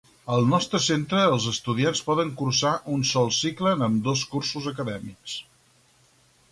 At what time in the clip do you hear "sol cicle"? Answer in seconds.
3.11-3.75